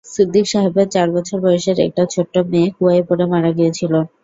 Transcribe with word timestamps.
সিদ্দিক 0.07 0.45
সাহেবের 0.51 0.87
চার 0.95 1.07
বছর 1.15 1.37
বয়সের 1.43 1.77
একটা 1.87 2.03
ছোট্ট 2.13 2.33
মেয়ে 2.49 2.69
কুয়ায় 2.75 3.03
পড়ে 3.07 3.25
মারা 3.31 3.49
গিয়েছিল। 3.57 3.93